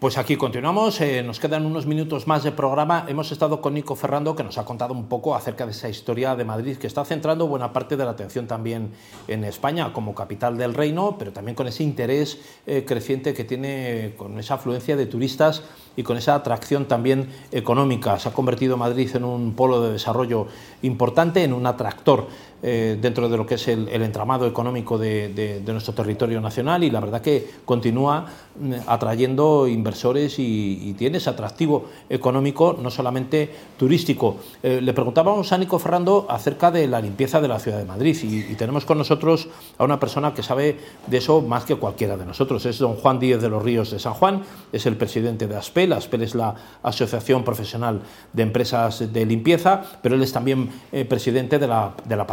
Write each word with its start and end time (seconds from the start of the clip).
Pues 0.00 0.16
aquí 0.16 0.38
continuamos, 0.38 0.98
eh, 1.02 1.22
nos 1.22 1.40
quedan 1.40 1.66
unos 1.66 1.84
minutos 1.84 2.26
más 2.26 2.42
de 2.42 2.52
programa. 2.52 3.04
Hemos 3.06 3.32
estado 3.32 3.60
con 3.60 3.74
Nico 3.74 3.94
Ferrando, 3.94 4.34
que 4.34 4.42
nos 4.42 4.56
ha 4.56 4.64
contado 4.64 4.94
un 4.94 5.08
poco 5.08 5.34
acerca 5.34 5.66
de 5.66 5.72
esa 5.72 5.90
historia 5.90 6.34
de 6.36 6.42
Madrid, 6.42 6.78
que 6.78 6.86
está 6.86 7.04
centrando 7.04 7.46
buena 7.46 7.74
parte 7.74 7.98
de 7.98 8.06
la 8.06 8.12
atención 8.12 8.46
también 8.46 8.92
en 9.28 9.44
España 9.44 9.92
como 9.92 10.14
capital 10.14 10.56
del 10.56 10.72
reino, 10.72 11.16
pero 11.18 11.34
también 11.34 11.54
con 11.54 11.66
ese 11.68 11.82
interés 11.82 12.38
eh, 12.66 12.86
creciente 12.86 13.34
que 13.34 13.44
tiene 13.44 14.14
con 14.16 14.38
esa 14.38 14.54
afluencia 14.54 14.96
de 14.96 15.04
turistas 15.04 15.64
y 15.96 16.02
con 16.02 16.16
esa 16.16 16.34
atracción 16.34 16.86
también 16.86 17.28
económica. 17.52 18.18
Se 18.18 18.30
ha 18.30 18.32
convertido 18.32 18.78
Madrid 18.78 19.10
en 19.14 19.24
un 19.24 19.52
polo 19.52 19.82
de 19.82 19.92
desarrollo 19.92 20.46
importante, 20.80 21.44
en 21.44 21.52
un 21.52 21.66
atractor 21.66 22.26
eh, 22.62 22.98
dentro 23.00 23.30
de 23.30 23.38
lo 23.38 23.46
que 23.46 23.54
es 23.54 23.68
el, 23.68 23.88
entramado 23.88 24.46
económico 24.46 24.98
de, 24.98 25.62
nuestro 25.66 25.94
territorio 25.94 26.42
nacional 26.42 26.84
y 26.84 26.90
la 26.90 27.00
verdad 27.00 27.22
que 27.22 27.48
continúa 27.64 28.26
mm, 28.58 28.72
atrayendo 28.86 29.66
inversores 29.66 30.38
y, 30.38 30.94
tiene 30.98 31.18
ese 31.18 31.30
atractivo 31.30 31.86
económico, 32.10 32.76
no 32.78 32.90
solamente 32.90 33.48
turístico. 33.78 34.36
Eh, 34.62 34.80
le 34.82 34.92
preguntábamos 34.92 35.50
a 35.52 35.58
Nico 35.58 35.78
Ferrando 35.78 36.26
acerca 36.28 36.70
de 36.70 36.86
la 36.86 37.00
limpieza 37.00 37.40
de 37.40 37.48
la 37.48 37.58
ciudad 37.58 37.78
de 37.78 37.84
Madrid 37.84 38.16
y, 38.22 38.54
tenemos 38.56 38.84
con 38.84 38.98
nosotros 38.98 39.48
a 39.78 39.84
una 39.84 39.98
persona 39.98 40.34
que 40.34 40.42
sabe 40.42 40.76
de 41.06 41.16
eso 41.16 41.40
más 41.40 41.64
que 41.64 41.76
cualquiera 41.76 42.18
de 42.18 42.26
nosotros. 42.26 42.66
Es 42.66 42.78
don 42.78 42.96
Juan 42.96 43.18
Díez 43.18 43.40
de 43.40 43.48
los 43.48 43.62
Ríos 43.62 43.90
de 43.90 43.98
San 43.98 44.12
Juan, 44.12 44.42
es 44.72 44.84
el 44.84 44.96
presidente 44.96 45.46
de 45.46 45.56
ASPEL. 45.56 45.94
ASPEL 45.94 46.22
es 46.22 46.34
la 46.34 46.54
Asociación 46.82 47.42
Profesional 47.42 48.02
de 48.34 48.42
Empresas 48.42 49.12
de 49.12 49.24
Limpieza, 49.24 49.82
pero 50.02 50.14
él 50.14 50.22
es 50.22 50.32
también 50.32 50.68
eh, 50.92 51.06
presidente 51.06 51.58
de 51.58 51.66
la, 51.66 51.94
de 52.04 52.16
la 52.16 52.26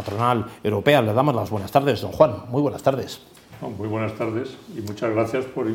Europea. 0.63 1.01
Le 1.01 1.13
damos 1.13 1.35
las 1.35 1.49
buenas 1.49 1.71
tardes, 1.71 2.01
don 2.01 2.11
Juan. 2.11 2.43
Muy 2.49 2.61
buenas 2.61 2.83
tardes. 2.83 3.21
Muy 3.61 3.87
buenas 3.87 4.13
tardes 4.13 4.55
y 4.77 4.81
muchas 4.81 5.11
gracias 5.11 5.45
por, 5.45 5.65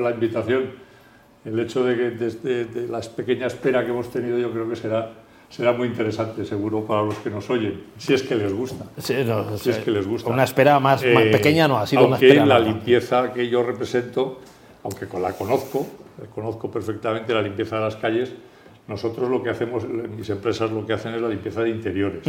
la 0.00 0.10
invitación. 0.10 0.70
El 1.44 1.58
hecho 1.58 1.84
de 1.84 1.96
que 1.96 2.10
desde 2.10 2.86
la 2.88 3.00
pequeña 3.00 3.46
espera 3.46 3.84
que 3.84 3.90
hemos 3.90 4.10
tenido 4.10 4.38
yo 4.38 4.52
creo 4.52 4.68
que 4.68 4.76
será 4.76 5.10
será 5.52 5.72
muy 5.72 5.88
interesante, 5.88 6.46
seguro, 6.46 6.86
para 6.86 7.02
los 7.02 7.16
que 7.16 7.28
nos 7.28 7.50
oyen, 7.50 7.84
si 7.98 8.14
es 8.14 8.22
que 8.22 8.34
les 8.34 8.54
gusta. 8.54 8.86
si 8.96 9.12
es 9.12 9.78
que 9.78 9.90
les 9.90 10.06
gusta. 10.06 10.30
Una 10.30 10.44
espera 10.44 10.80
más, 10.80 11.02
eh, 11.02 11.28
pequeña 11.30 11.68
no 11.68 11.78
ha 11.78 11.86
sido 11.86 12.06
una 12.06 12.16
espera. 12.16 12.46
la 12.46 12.58
limpieza 12.58 13.34
que 13.34 13.46
yo 13.48 13.62
represento, 13.62 14.40
aunque 14.82 15.06
la 15.18 15.32
conozco, 15.34 15.86
conozco 16.34 16.70
perfectamente 16.70 17.34
la 17.34 17.42
limpieza 17.42 17.76
de 17.76 17.82
las 17.82 17.96
calles, 17.96 18.32
nosotros 18.88 19.30
lo 19.30 19.42
que 19.42 19.50
hacemos, 19.50 19.86
mis 19.88 20.28
empresas 20.30 20.70
lo 20.70 20.84
que 20.84 20.92
hacen 20.92 21.14
es 21.14 21.22
la 21.22 21.28
limpieza 21.28 21.62
de 21.62 21.70
interiores. 21.70 22.22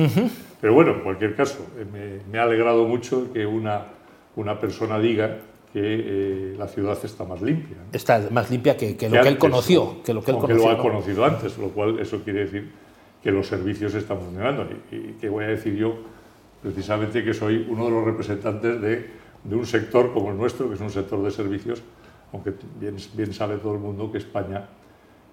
Pero 0.62 0.74
bueno, 0.74 0.92
en 0.92 1.02
cualquier 1.02 1.36
caso, 1.36 1.66
eh, 1.78 2.22
me, 2.32 2.40
ha 2.40 2.44
alegrado 2.44 2.86
mucho 2.86 3.34
que 3.34 3.46
una, 3.46 3.86
una 4.36 4.60
persona 4.60 5.00
diga 5.00 5.40
que 5.74 5.82
eh, 5.82 6.56
la 6.58 6.68
ciudad 6.68 6.98
está 7.04 7.24
más 7.24 7.42
limpia. 7.42 7.78
Está 7.92 8.22
más 8.30 8.52
limpia 8.52 8.78
que, 8.78 8.92
lo 9.10 9.22
que 9.22 9.28
él 9.28 9.38
conoció. 9.40 10.04
Que 10.04 10.14
lo 10.14 10.24
que 10.24 10.32
él 10.32 10.38
conoció, 10.38 10.66
lo 10.66 10.70
ha 10.70 10.78
conocido 10.78 11.26
antes, 11.26 11.58
lo 11.58 11.70
cual 11.70 12.00
eso 12.00 12.22
quiere 12.24 12.42
decir 12.42 12.72
que 13.24 13.32
los 13.32 13.48
servicios 13.48 13.96
están 13.96 14.20
funcionando. 14.20 14.68
Y, 14.92 15.14
que 15.14 15.30
voy 15.30 15.46
a 15.46 15.48
decir 15.48 15.76
yo, 15.76 15.96
precisamente, 16.62 17.24
que 17.24 17.34
soy 17.34 17.66
uno 17.68 17.86
de 17.86 17.92
los 17.92 18.06
representantes 18.06 18.80
de, 18.80 19.10
de, 19.44 19.56
un 19.56 19.66
sector 19.66 20.14
como 20.14 20.30
el 20.30 20.38
nuestro, 20.38 20.68
que 20.68 20.76
es 20.76 20.82
un 20.82 20.92
sector 20.92 21.24
de 21.24 21.32
servicios, 21.32 21.82
aunque 22.32 22.54
bien, 22.80 22.98
bien 23.16 23.34
sabe 23.34 23.58
todo 23.58 23.74
el 23.74 23.80
mundo 23.80 24.12
que 24.12 24.20
España 24.20 24.68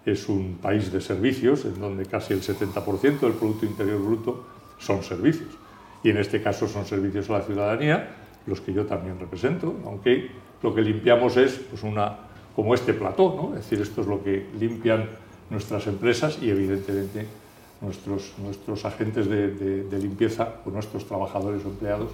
es 0.05 0.29
un 0.29 0.59
país 0.61 0.93
de 0.93 1.01
servicios, 1.01 1.65
en 1.65 1.79
donde 1.79 2.07
casi 2.07 2.33
el 2.33 2.43
70% 2.43 3.21
del 3.21 3.33
Producto 3.33 3.67
Interior 3.67 4.03
Bruto 4.03 4.45
son 4.79 5.03
servicios. 5.03 5.51
Y 6.03 6.11
en 6.11 6.17
este 6.17 6.43
caso 6.43 6.67
son 6.67 6.87
servicios 6.87 7.29
a 7.31 7.35
la 7.35 7.43
ciudadanía, 7.43 8.17
los 8.47 8.61
que 8.61 8.73
yo 8.73 8.87
también 8.87 9.19
represento, 9.21 9.75
aunque 9.85 10.31
lo 10.63 10.75
que 10.75 10.81
limpiamos 10.81 11.37
es 11.37 11.61
pues 11.71 11.83
una, 11.83 12.17
como 12.57 12.75
este 12.75 12.95
plató, 12.95 13.35
¿no? 13.35 13.59
es 13.59 13.65
decir, 13.65 13.81
esto 13.81 14.01
es 14.01 14.07
lo 14.07 14.23
que 14.25 14.47
limpian 14.59 15.09
nuestras 15.51 15.87
empresas 15.87 16.39
y 16.41 16.51
evidentemente 16.51 17.27
nuestros, 17.83 18.33
nuestros 18.39 18.85
agentes 18.85 19.29
de, 19.29 19.85
de 19.85 19.99
limpieza 19.99 20.55
o 20.65 20.71
nuestros 20.71 21.07
trabajadores 21.07 21.65
o 21.65 21.69
empleados 21.69 22.11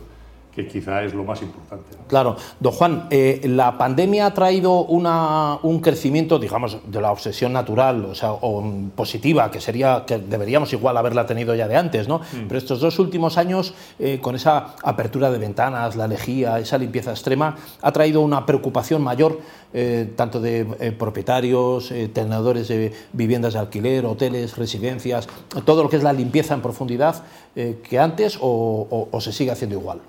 que 0.56 0.66
quizá 0.66 1.04
es 1.04 1.12
lo 1.12 1.22
más 1.22 1.42
importante. 1.42 1.84
Claro. 2.08 2.36
Don 2.58 2.72
Juan, 2.72 3.08
eh, 3.10 3.42
la 3.44 3.76
pandemia 3.76 4.24
ha 4.24 4.32
traído 4.32 4.84
una, 4.84 5.58
un 5.62 5.80
crecimiento, 5.80 6.38
digamos, 6.38 6.78
de 6.86 7.00
la 7.02 7.12
obsesión 7.12 7.52
natural, 7.52 8.06
o 8.06 8.14
sea, 8.14 8.32
o 8.32 8.64
positiva, 8.94 9.50
que 9.50 9.60
sería, 9.60 10.04
que 10.06 10.16
deberíamos 10.16 10.72
igual 10.72 10.96
haberla 10.96 11.26
tenido 11.26 11.54
ya 11.54 11.68
de 11.68 11.76
antes, 11.76 12.08
¿no? 12.08 12.20
Mm. 12.20 12.48
Pero 12.48 12.56
estos 12.56 12.80
dos 12.80 12.98
últimos 12.98 13.36
años, 13.36 13.74
eh, 13.98 14.18
con 14.22 14.34
esa 14.34 14.74
apertura 14.82 15.30
de 15.30 15.38
ventanas, 15.38 15.94
la 15.94 16.08
lejía, 16.08 16.58
esa 16.58 16.78
limpieza 16.78 17.10
extrema, 17.10 17.56
ha 17.82 17.92
traído 17.92 18.22
una 18.22 18.46
preocupación 18.46 19.02
mayor, 19.02 19.38
eh, 19.74 20.10
tanto 20.16 20.40
de 20.40 20.64
propietarios, 20.98 21.92
tenedores 22.14 22.68
de 22.68 22.94
viviendas 23.12 23.52
de 23.52 23.58
alquiler, 23.58 24.06
hoteles, 24.06 24.56
residencias, 24.56 25.28
todo 25.66 25.82
lo 25.82 25.90
que 25.90 25.96
es 25.96 26.02
la 26.02 26.14
limpieza 26.14 26.54
en 26.54 26.62
profundidad, 26.62 27.24
que 27.54 27.98
antes 27.98 28.38
o 28.40 29.18
se 29.20 29.32
sigue 29.32 29.50
haciendo 29.50 29.76
igual. 29.76 30.00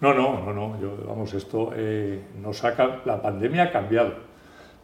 No, 0.00 0.12
no, 0.12 0.40
no, 0.44 0.52
no. 0.52 0.76
Vamos, 1.06 1.32
esto 1.34 1.72
eh, 1.74 2.20
nos 2.42 2.58
saca. 2.58 3.02
La 3.04 3.20
pandemia 3.20 3.64
ha 3.64 3.72
cambiado. 3.72 4.12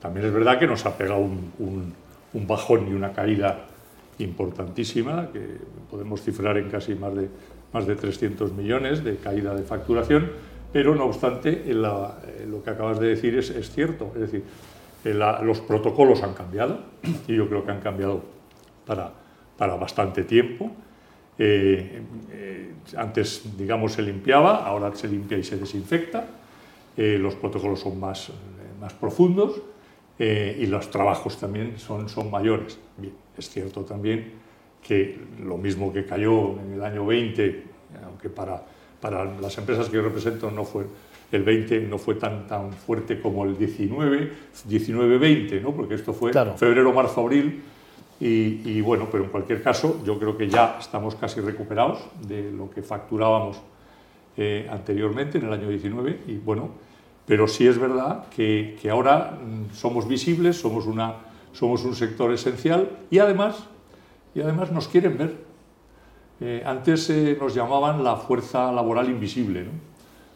También 0.00 0.26
es 0.26 0.32
verdad 0.32 0.58
que 0.58 0.66
nos 0.66 0.86
ha 0.86 0.96
pegado 0.96 1.20
un, 1.20 1.94
bajón 2.32 2.88
y 2.88 2.94
una 2.94 3.12
caída 3.12 3.66
importantísima, 4.18 5.28
que 5.32 5.58
podemos 5.90 6.22
cifrar 6.22 6.56
en 6.56 6.70
casi 6.70 6.94
más 6.94 7.14
de, 7.14 7.28
más 7.72 7.86
de 7.86 7.96
300 7.96 8.52
millones 8.52 9.04
de 9.04 9.16
caída 9.16 9.54
de 9.54 9.62
facturación, 9.62 10.30
pero 10.72 10.94
no 10.94 11.04
obstante, 11.04 11.64
lo 11.74 12.62
que 12.64 12.70
acabas 12.70 12.98
de 13.00 13.08
decir 13.08 13.36
es, 13.36 13.70
cierto. 13.70 14.12
Es 14.14 14.20
decir, 14.20 14.44
los 15.04 15.60
protocolos 15.60 16.22
han 16.22 16.34
cambiado 16.34 16.78
y 17.26 17.34
yo 17.36 17.48
creo 17.48 17.64
que 17.64 17.72
han 17.72 17.80
cambiado 17.80 18.22
para, 18.86 19.10
para 19.58 19.76
bastante 19.76 20.24
tiempo. 20.24 20.70
Eh, 21.38 22.02
eh, 22.32 22.72
antes, 22.96 23.56
digamos, 23.56 23.92
se 23.92 24.02
limpiaba, 24.02 24.64
ahora 24.64 24.94
se 24.94 25.08
limpia 25.08 25.38
y 25.38 25.44
se 25.44 25.56
desinfecta. 25.56 26.26
Eh, 26.96 27.18
los 27.18 27.34
protocolos 27.34 27.80
son 27.80 27.98
más, 27.98 28.30
más 28.80 28.92
profundos 28.94 29.60
y 30.18 30.66
los 30.66 30.90
trabajos 30.90 31.38
también 31.38 31.78
son, 31.78 32.10
son 32.10 32.30
mayores. 32.30 32.78
Bien, 32.98 33.14
es 33.38 33.48
cierto 33.48 33.86
también 33.86 34.32
que 34.86 35.18
lo 35.42 35.56
mismo 35.56 35.90
que 35.94 36.04
cayó 36.04 36.60
en 36.60 36.74
el 36.74 36.84
año 36.84 37.06
20, 37.06 37.64
aunque 38.04 38.28
para, 38.28 38.62
para 39.00 39.24
las 39.24 39.56
empresas 39.56 39.88
que 39.88 39.96
yo 39.96 40.02
represento 40.02 40.50
no 40.50 40.64
fue, 40.64 40.84
el 41.32 41.42
20 41.42 41.80
no 41.82 41.96
fue 41.96 42.16
tan, 42.16 42.46
tan 42.46 42.72
fuerte 42.72 43.18
como 43.18 43.44
el 43.46 43.56
19, 43.56 44.32
19-20, 44.68 45.62
¿no? 45.62 45.72
porque 45.74 45.94
esto 45.94 46.12
fue 46.12 46.32
febrero, 46.56 46.92
marzo, 46.92 47.22
abril, 47.22 47.62
y, 48.22 48.82
bueno, 48.82 49.08
pero 49.10 49.24
en 49.24 49.30
cualquier 49.30 49.62
caso, 49.62 49.98
yo 50.04 50.18
creo 50.18 50.36
que 50.36 50.46
ya 50.46 50.76
estamos 50.78 51.14
casi 51.14 51.40
recuperados 51.40 52.00
de 52.28 52.52
lo 52.52 52.70
que 52.70 52.82
facturábamos 52.82 53.58
eh, 54.36 54.68
anteriormente, 54.70 55.38
en 55.38 55.46
el 55.46 55.52
año 55.54 55.68
19, 55.70 56.24
y 56.26 56.36
bueno, 56.36 56.68
pero 57.24 57.48
sí 57.48 57.66
es 57.66 57.78
verdad 57.78 58.26
que, 58.28 58.76
que 58.80 58.90
ahora 58.90 59.38
mm, 59.40 59.74
somos 59.74 60.06
visibles, 60.06 60.60
somos, 60.60 60.86
una, 60.86 61.14
somos 61.52 61.82
un 61.84 61.94
sector 61.94 62.30
esencial 62.30 62.90
y 63.10 63.20
además, 63.20 63.64
y 64.34 64.42
además 64.42 64.70
nos 64.70 64.86
quieren 64.86 65.16
ver. 65.16 65.36
Eh, 66.42 66.62
antes 66.64 67.08
eh, 67.08 67.38
nos 67.40 67.54
llamaban 67.54 68.04
la 68.04 68.16
fuerza 68.16 68.70
laboral 68.70 69.08
invisible. 69.08 69.64
¿no? 69.64 69.70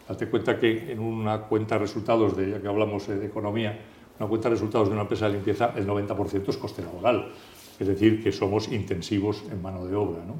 Date 0.08 0.28
cuenta 0.28 0.58
que 0.58 0.90
en 0.90 1.00
una 1.00 1.38
cuenta 1.42 1.74
de 1.74 1.80
resultados, 1.80 2.34
de, 2.34 2.50
ya 2.50 2.62
que 2.62 2.68
hablamos 2.68 3.08
de 3.08 3.26
economía, 3.26 3.78
una 4.18 4.28
cuenta 4.28 4.48
de 4.48 4.54
resultados 4.54 4.88
de 4.88 4.94
una 4.94 5.02
empresa 5.02 5.26
de 5.26 5.34
limpieza, 5.34 5.72
el 5.76 5.86
90% 5.86 6.48
es 6.48 6.56
coste 6.56 6.82
laboral 6.82 7.30
es 7.80 7.86
decir, 7.86 8.22
que 8.22 8.32
somos 8.32 8.68
intensivos 8.68 9.42
en 9.50 9.62
mano 9.62 9.86
de 9.86 9.96
obra. 9.96 10.24
¿no? 10.24 10.34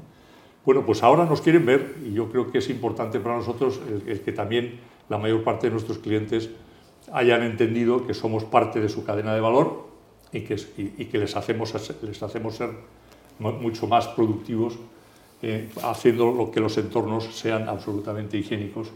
Bueno, 0.65 0.85
pues 0.85 1.03
ahora 1.03 1.25
nos 1.25 1.41
quieren 1.41 1.65
ver 1.65 1.95
y 2.05 2.13
yo 2.13 2.29
creo 2.31 2.51
que 2.51 2.57
es 2.57 2.69
importante 2.69 3.19
para 3.19 3.37
nosotros 3.37 3.79
el, 4.07 4.21
que 4.21 4.31
también 4.31 4.79
la 5.09 5.17
mayor 5.17 5.43
parte 5.43 5.67
de 5.67 5.71
nuestros 5.71 5.99
clientes 5.99 6.49
hayan 7.11 7.43
entendido 7.43 8.07
que 8.07 8.13
somos 8.13 8.43
parte 8.43 8.79
de 8.79 8.89
su 8.89 9.05
cadena 9.05 9.35
de 9.35 9.41
valor 9.41 9.85
y 10.31 10.41
que, 10.41 10.55
les, 11.19 11.35
hacemos, 11.35 11.73
les 12.01 12.23
hacemos 12.23 12.55
ser 12.55 12.71
mucho 13.39 13.87
más 13.87 14.07
productivos 14.07 14.77
eh, 15.41 15.69
haciendo 15.83 16.31
lo 16.31 16.49
que 16.49 16.59
los 16.59 16.77
entornos 16.77 17.25
sean 17.35 17.69
absolutamente 17.69 18.37
higiénicos 18.37 18.89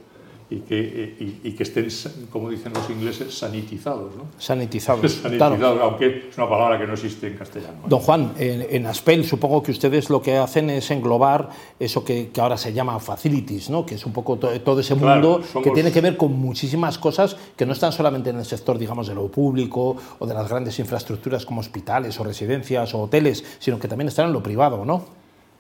y 0.52 0.62
que, 0.62 0.80
eh, 1.20 1.40
y, 1.44 1.52
que 1.52 1.62
estén, 1.62 1.88
como 2.32 2.50
dicen 2.50 2.74
los 2.74 2.90
ingleses, 2.90 3.38
sanitizados. 3.38 4.16
¿no? 4.16 4.24
Sanitizados. 4.40 5.12
sanitizados 5.22 5.80
aunque 5.82 6.30
es 6.30 6.38
una 6.38 6.50
palabra 6.50 6.80
que 6.80 6.88
no 6.88 6.94
existe 6.94 7.28
en 7.28 7.36
castellano. 7.36 7.78
Don 7.86 8.00
Juan, 8.00 8.34
en, 8.38 8.86
Aspel 8.88 9.26
supongo 9.26 9.62
que 9.62 9.72
ustedes 9.72 10.10
lo 10.10 10.22
que 10.22 10.38
hacen 10.38 10.72
es 10.72 10.90
englobar 10.90 11.50
eso 11.80 12.04
que, 12.04 12.30
que 12.30 12.42
ahora 12.42 12.58
se 12.58 12.74
llama 12.74 13.00
facilities, 13.00 13.70
¿no? 13.70 13.86
que 13.86 13.96
es 13.96 14.06
un 14.06 14.14
poco 14.14 14.38
todo 14.38 14.80
ese 14.80 14.96
mundo 14.96 15.42
que 15.64 15.70
tiene 15.70 15.92
que 15.92 16.02
ver 16.02 16.18
con 16.18 16.34
muchísimas 16.34 16.98
cosas 16.98 17.38
que 17.56 17.66
no 17.68 17.74
están 17.74 17.92
solamente 17.92 18.32
en 18.32 18.38
el 18.38 18.46
sector, 18.46 18.80
digamos, 18.80 19.08
de 19.08 19.14
lo 19.14 19.28
público 19.28 19.96
o 20.18 20.26
de 20.26 20.34
las 20.34 20.50
grandes 20.50 20.80
infraestructuras 20.80 21.46
como 21.46 21.62
hospitales 21.62 22.20
o 22.20 22.24
residencias 22.24 22.94
o 22.96 23.02
hoteles, 23.02 23.46
sino 23.60 23.78
que 23.78 23.88
también 23.88 24.08
están 24.08 24.28
en 24.28 24.34
lo 24.34 24.42
privado, 24.42 24.84
¿no? 24.84 25.06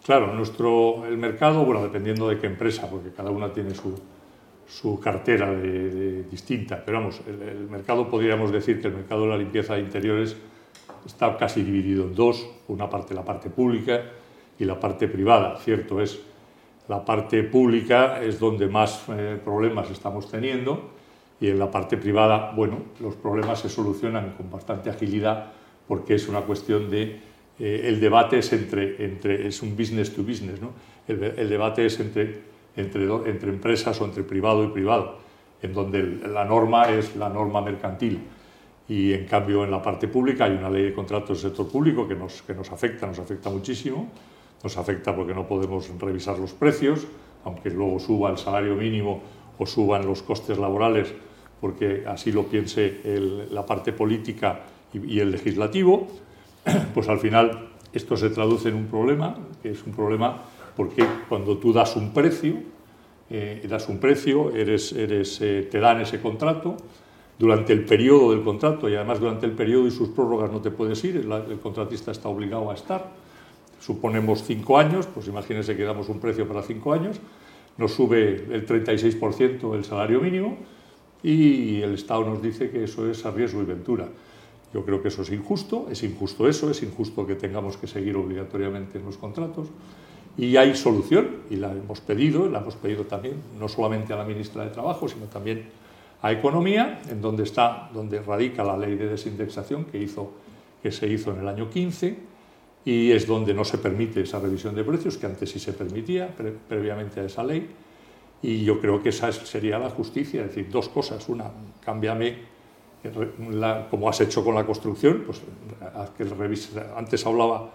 Claro, 0.03 0.33
nuestro, 0.33 1.05
el 1.05 1.17
mercado, 1.17 1.63
bueno, 1.65 1.83
dependiendo 1.83 2.29
de 2.29 2.39
qué 2.39 2.47
empresa, 2.47 2.89
porque 2.89 3.11
cada 3.11 3.29
una 3.29 3.53
tiene 3.53 3.75
su, 3.75 3.93
su 4.69 4.99
cartera 4.99 5.51
de, 5.51 6.23
distinta. 6.23 6.81
Pero 6.85 6.99
vamos, 6.99 7.21
el, 7.27 7.67
mercado 7.69 8.07
podríamos 8.07 8.51
decir 8.51 8.79
que 8.79 8.87
el 8.87 8.93
mercado 8.93 9.23
de 9.23 9.29
la 9.29 9.37
limpieza 9.37 9.75
de 9.75 9.81
interiores 9.81 10.37
está 11.05 11.35
casi 11.37 11.63
dividido 11.63 12.03
en 12.03 12.15
dos, 12.15 12.47
una 12.67 12.89
parte 12.89 13.13
la 13.13 13.25
parte 13.25 13.49
pública 13.49 14.03
y 14.59 14.65
la 14.65 14.79
parte 14.79 15.07
privada. 15.07 15.57
Cierto 15.57 15.99
es, 15.99 16.21
la 16.87 17.03
parte 17.03 17.43
pública 17.43 18.21
es 18.21 18.39
donde 18.39 18.67
más 18.67 19.05
eh, 19.09 19.39
problemas 19.43 19.89
estamos 19.89 20.29
teniendo 20.29 20.91
y 21.41 21.47
en 21.47 21.57
la 21.57 21.71
parte 21.71 21.97
privada, 21.97 22.51
bueno, 22.55 22.77
los 22.99 23.15
problemas 23.15 23.59
se 23.59 23.69
solucionan 23.69 24.33
con 24.33 24.51
bastante 24.51 24.89
agilidad 24.89 25.51
porque 25.87 26.15
es 26.15 26.27
una 26.27 26.41
cuestión 26.41 26.89
de 26.91 27.21
eh, 27.59 27.81
el 27.85 27.99
debate 27.99 28.39
es 28.39 28.53
entre, 28.53 29.03
entre 29.03 29.47
es 29.47 29.61
un 29.63 29.75
business 29.75 30.13
to 30.13 30.21
business, 30.21 30.61
¿no? 30.61 30.73
el, 31.07 31.23
el 31.23 31.49
debate 31.49 31.85
es 31.85 31.99
entre, 31.99 32.41
entre, 32.79 33.49
empresas 33.49 33.99
o 34.01 34.05
entre 34.05 34.23
privado 34.23 34.63
y 34.63 34.67
privado, 34.67 35.17
en 35.61 35.73
donde 35.73 36.03
la 36.27 36.45
norma 36.45 36.89
es 36.89 37.15
la 37.15 37.29
norma 37.29 37.61
mercantil. 37.61 38.19
Y 38.87 39.13
en 39.13 39.25
cambio 39.25 39.63
en 39.63 39.71
la 39.71 39.81
parte 39.81 40.07
pública 40.07 40.45
hay 40.45 40.53
una 40.53 40.69
ley 40.69 40.83
de 40.83 40.93
contratos 40.93 41.41
del 41.41 41.51
sector 41.51 41.67
público 41.71 42.07
que 42.07 42.15
nos, 42.15 42.41
que 42.41 42.53
nos 42.53 42.71
afecta, 42.71 43.05
nos 43.05 43.19
afecta 43.19 43.49
muchísimo, 43.49 44.07
nos 44.63 44.77
afecta 44.77 45.15
porque 45.15 45.33
no 45.33 45.47
podemos 45.47 45.89
revisar 45.99 46.39
los 46.39 46.53
precios, 46.53 47.05
aunque 47.45 47.69
luego 47.69 47.99
suba 47.99 48.31
el 48.31 48.37
salario 48.37 48.75
mínimo 48.75 49.21
o 49.57 49.65
suban 49.65 50.05
los 50.05 50.23
costes 50.23 50.57
laborales, 50.57 51.13
porque 51.61 52.03
así 52.07 52.31
lo 52.31 52.45
piense 52.45 53.01
la 53.51 53.65
parte 53.65 53.91
política 53.91 54.61
y, 54.93 55.19
el 55.19 55.31
legislativo, 55.31 56.07
pues 56.93 57.09
al 57.09 57.19
final 57.19 57.69
esto 57.93 58.17
se 58.17 58.29
traduce 58.29 58.69
en 58.69 58.75
un 58.75 58.87
problema, 58.87 59.35
que 59.61 59.71
es 59.71 59.83
un 59.83 59.93
problema 59.93 60.41
porque 60.79 61.05
cuando 61.27 61.57
tú 61.57 61.73
das 61.73 61.97
un 61.97 62.13
precio, 62.13 62.55
eh, 63.29 63.67
das 63.67 63.89
un 63.89 63.99
precio, 63.99 64.55
eres, 64.55 64.93
eres, 64.93 65.41
eh, 65.41 65.67
te 65.69 65.77
dan 65.77 65.99
ese 65.99 66.21
contrato, 66.21 66.77
durante 67.37 67.73
el 67.73 67.83
periodo 67.83 68.31
del 68.31 68.45
contrato 68.45 68.87
y 68.87 68.95
además 68.95 69.19
durante 69.19 69.45
el 69.45 69.51
periodo 69.51 69.87
y 69.87 69.91
sus 69.91 70.07
prórrogas 70.07 70.49
no 70.53 70.61
te 70.61 70.71
puedes 70.71 71.03
ir, 71.03 71.17
el, 71.17 71.59
contratista 71.59 72.11
está 72.11 72.29
obligado 72.29 72.71
a 72.71 72.75
estar. 72.75 73.11
Suponemos 73.81 74.45
cinco 74.45 74.77
años, 74.77 75.05
pues 75.05 75.27
imagínense 75.27 75.75
que 75.75 75.83
damos 75.83 76.07
un 76.07 76.21
precio 76.21 76.47
para 76.47 76.61
cinco 76.63 76.93
años, 76.93 77.19
nos 77.77 77.91
sube 77.91 78.45
el 78.49 78.65
36% 78.65 79.75
el 79.75 79.83
salario 79.83 80.21
mínimo 80.21 80.59
y 81.21 81.81
el 81.81 81.95
Estado 81.95 82.23
nos 82.23 82.41
dice 82.41 82.69
que 82.69 82.85
eso 82.85 83.11
es 83.11 83.25
a 83.25 83.31
riesgo 83.31 83.61
y 83.61 83.65
ventura. 83.65 84.07
Yo 84.73 84.85
creo 84.85 85.01
que 85.01 85.09
eso 85.09 85.23
es 85.23 85.31
injusto, 85.33 85.87
es 85.91 86.03
injusto 86.03 86.47
eso, 86.47 86.71
es 86.71 86.81
injusto 86.83 87.27
que 87.27 87.35
tengamos 87.35 87.75
que 87.75 87.87
seguir 87.87 88.15
obligatoriamente 88.15 88.97
en 88.97 89.03
los 89.03 89.17
contratos. 89.17 89.67
Y 90.39 90.55
hay 90.55 90.73
solución, 90.73 91.41
y 91.49 91.57
la 91.57 91.69
hemos 91.69 91.99
pedido, 91.99 92.47
la 92.47 92.59
hemos 92.59 92.77
pedido 92.77 93.03
también, 93.03 93.41
no 93.59 93.67
solamente 93.67 94.13
a 94.13 94.15
la 94.15 94.23
ministra 94.23 94.63
de 94.63 94.69
Trabajo, 94.69 95.09
sino 95.09 95.25
también 95.25 95.65
a 96.21 96.31
Economía, 96.31 97.01
en 97.09 97.19
donde 97.19 97.43
está, 97.43 97.89
donde 97.93 98.21
radica 98.21 98.63
la 98.63 98.77
ley 98.77 98.95
de 98.95 99.09
desindexación 99.09 99.83
que, 99.83 99.97
hizo, 99.97 100.31
que 100.81 100.93
se 100.93 101.07
hizo 101.07 101.33
en 101.33 101.41
el 101.41 101.47
año 101.49 101.69
15, 101.69 102.15
y 102.85 103.11
es 103.11 103.27
donde 103.27 103.53
no 103.53 103.65
se 103.65 103.79
permite 103.79 104.21
esa 104.21 104.39
revisión 104.39 104.73
de 104.75 104.85
precios, 104.85 105.17
que 105.17 105.25
antes 105.25 105.49
sí 105.49 105.59
se 105.59 105.73
permitía, 105.73 106.33
previamente 106.69 107.19
a 107.19 107.25
esa 107.25 107.43
ley, 107.43 107.69
y 108.41 108.63
yo 108.63 108.79
creo 108.79 109.03
que 109.03 109.09
esa 109.09 109.33
sería 109.33 109.77
la 109.77 109.89
justicia, 109.89 110.43
es 110.43 110.55
decir, 110.55 110.71
dos 110.71 110.87
cosas. 110.87 111.27
Una, 111.27 111.51
cámbiame, 111.83 112.37
como 113.89 114.07
has 114.07 114.21
hecho 114.21 114.41
con 114.45 114.55
la 114.55 114.65
construcción, 114.65 115.23
pues 115.25 115.41
antes 116.95 117.25
hablaba 117.25 117.71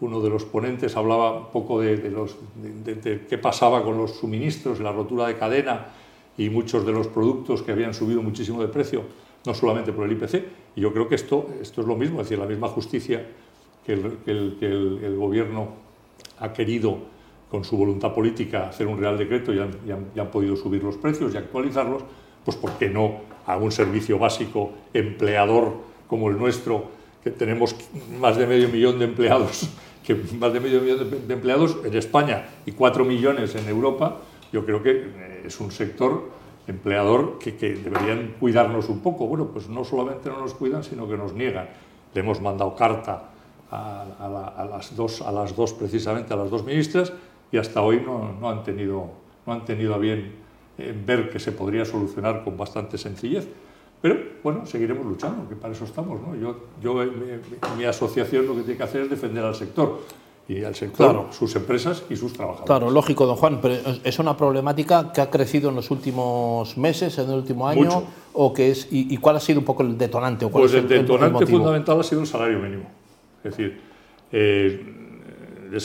uno 0.00 0.20
de 0.20 0.30
los 0.30 0.44
ponentes, 0.44 0.96
hablaba 0.96 1.38
un 1.38 1.50
poco 1.50 1.80
de, 1.80 2.10
los, 2.10 2.36
de, 2.56 3.26
qué 3.28 3.38
pasaba 3.38 3.82
con 3.82 3.98
los 3.98 4.16
suministros, 4.16 4.80
la 4.80 4.92
rotura 4.92 5.26
de 5.26 5.36
cadena 5.36 5.88
y 6.38 6.48
muchos 6.48 6.86
de 6.86 6.92
los 6.92 7.06
productos 7.08 7.62
que 7.62 7.72
habían 7.72 7.92
subido 7.92 8.22
muchísimo 8.22 8.62
de 8.62 8.68
precio, 8.68 9.02
no 9.44 9.52
solamente 9.52 9.92
por 9.92 10.06
el 10.06 10.12
IPC. 10.12 10.44
Y 10.76 10.80
yo 10.80 10.92
creo 10.92 11.08
que 11.08 11.16
esto, 11.16 11.48
es 11.60 11.76
lo 11.76 11.96
mismo, 11.96 12.20
es 12.20 12.28
decir, 12.28 12.38
la 12.38 12.48
misma 12.48 12.68
justicia 12.68 13.26
que 13.84 13.92
el, 13.92 15.16
gobierno 15.18 15.68
ha 16.38 16.52
querido 16.52 16.98
con 17.50 17.64
su 17.64 17.76
voluntad 17.76 18.14
política 18.14 18.68
hacer 18.68 18.86
un 18.86 18.98
real 18.98 19.18
decreto 19.18 19.52
y 19.52 19.58
han, 19.58 20.30
podido 20.30 20.56
subir 20.56 20.82
los 20.82 20.96
precios 20.96 21.34
y 21.34 21.36
actualizarlos, 21.36 22.04
pues 22.44 22.56
¿por 22.56 22.72
qué 22.72 22.88
no 22.88 23.20
a 23.46 23.56
un 23.56 23.72
servicio 23.72 24.18
básico 24.18 24.70
empleador 24.94 25.74
como 26.06 26.30
el 26.30 26.38
nuestro, 26.38 26.84
que 27.22 27.30
tenemos 27.30 27.74
más 28.18 28.36
de 28.36 28.46
medio 28.46 28.68
millón 28.68 28.98
de 28.98 29.06
empleados, 29.06 29.68
que 30.04 30.14
más 30.38 30.52
de 30.52 30.60
medio 30.60 30.80
millón 30.80 31.10
de 31.28 31.34
empleados 31.34 31.76
en 31.84 31.94
España 31.94 32.48
y 32.66 32.72
cuatro 32.72 33.04
millones 33.04 33.54
en 33.54 33.68
Europa, 33.68 34.18
yo 34.52 34.64
creo 34.64 34.82
que 34.82 34.90
eh, 34.90 35.42
es 35.46 35.60
un 35.60 35.70
sector 35.70 36.30
empleador 36.66 37.38
que, 37.38 37.52
deberían 37.52 38.34
cuidarnos 38.38 38.88
un 38.88 39.00
poco. 39.00 39.26
Bueno, 39.26 39.46
pues 39.46 39.68
no 39.68 39.84
solamente 39.84 40.28
no 40.28 40.40
nos 40.40 40.54
cuidan, 40.54 40.84
sino 40.84 41.08
que 41.08 41.16
nos 41.16 41.32
niegan. 41.32 41.68
Le 42.14 42.20
hemos 42.20 42.40
mandado 42.40 42.74
carta 42.74 43.30
a, 43.70 44.66
las, 44.70 44.96
dos, 44.96 45.22
a 45.22 45.30
las 45.30 45.54
dos, 45.54 45.72
precisamente 45.74 46.32
a 46.34 46.36
las 46.36 46.50
dos 46.50 46.64
ministras, 46.64 47.12
y 47.52 47.58
hasta 47.58 47.82
hoy 47.82 48.02
no, 48.04 48.48
han, 48.48 48.62
tenido, 48.62 49.10
no 49.46 49.52
han 49.52 49.64
tenido 49.64 49.94
a 49.94 49.98
bien 49.98 50.32
eh, 50.78 50.94
ver 51.06 51.30
que 51.30 51.38
se 51.38 51.52
podría 51.52 51.84
solucionar 51.84 52.42
con 52.42 52.56
bastante 52.56 52.98
sencillez. 52.98 53.48
Pero 54.02 54.16
bueno, 54.42 54.64
seguiremos 54.64 55.04
luchando, 55.04 55.48
que 55.48 55.56
para 55.56 55.74
eso 55.74 55.84
estamos. 55.84 56.20
¿no? 56.20 56.34
Yo, 56.34 56.56
yo 56.82 57.02
eh, 57.02 57.40
mi, 57.76 57.84
asociación 57.84 58.46
lo 58.46 58.54
que 58.54 58.62
tiene 58.62 58.76
que 58.78 58.82
hacer 58.82 59.02
es 59.02 59.10
defender 59.10 59.44
al 59.44 59.54
sector 59.54 60.00
y 60.48 60.64
al 60.64 60.74
sector, 60.74 61.26
sus 61.30 61.54
empresas 61.54 62.02
y 62.10 62.16
sus 62.16 62.32
trabajadores. 62.32 62.66
Claro, 62.66 62.90
lógico, 62.90 63.24
don 63.24 63.36
Juan, 63.36 63.60
pero 63.60 63.74
es 64.02 64.18
una 64.18 64.36
problemática 64.36 65.12
que 65.12 65.20
ha 65.20 65.30
crecido 65.30 65.68
en 65.68 65.76
los 65.76 65.92
últimos 65.92 66.76
meses, 66.76 67.18
en 67.18 67.28
el 67.28 67.36
último 67.36 67.68
año, 67.68 68.02
o 68.32 68.52
que 68.52 68.72
es 68.72 68.88
y, 68.90 69.16
cuál 69.18 69.36
ha 69.36 69.40
sido 69.40 69.60
un 69.60 69.64
poco 69.64 69.84
el 69.84 69.96
detonante. 69.96 70.46
O 70.46 70.50
pues 70.50 70.74
el, 70.74 70.88
detonante 70.88 71.46
fundamental 71.46 72.00
ha 72.00 72.02
sido 72.02 72.22
el 72.22 72.26
salario 72.26 72.58
mínimo. 72.58 72.84
Es 73.44 73.56
decir, 73.56 73.80
eh, 74.32 75.00